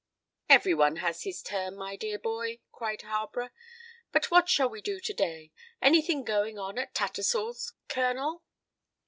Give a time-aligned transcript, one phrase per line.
[0.49, 3.51] "Every one has his turn, my dear boy," cried Harborough.
[4.11, 5.51] "But what shall we do to day?
[5.79, 8.43] Any thing going on at Tattersall's, Colonel?"